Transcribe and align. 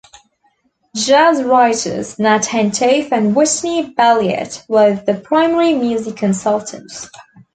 Jazz 0.95 1.43
writers 1.43 2.17
Nat 2.17 2.45
Hentoff 2.45 3.11
and 3.11 3.35
Whitney 3.35 3.93
Balliett 3.93 4.67
were 4.67 4.95
the 4.95 5.13
primary 5.13 5.75
music 5.75 6.17
consultants. 6.17 7.07